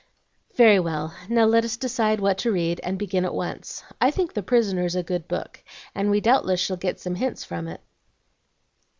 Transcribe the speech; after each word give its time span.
"Very 0.55 0.79
well, 0.79 1.13
now 1.29 1.45
let 1.45 1.63
us 1.63 1.77
decide 1.77 2.19
what 2.19 2.39
to 2.39 2.51
read, 2.51 2.79
and 2.83 2.97
begin 2.97 3.23
at 3.23 3.35
once. 3.35 3.83
I 4.01 4.09
think 4.09 4.33
the 4.33 4.41
'Prisoners' 4.41 4.95
a 4.95 5.03
good 5.03 5.27
book, 5.27 5.63
and 5.93 6.09
we 6.09 6.17
shall 6.17 6.23
doubtless 6.23 6.71
get 6.79 6.99
some 6.99 7.13
hints 7.13 7.43
from 7.43 7.67
it." 7.67 7.81